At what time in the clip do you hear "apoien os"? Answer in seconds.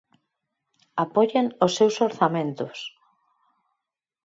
1.03-1.71